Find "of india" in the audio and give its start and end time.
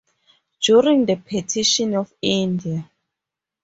1.93-2.89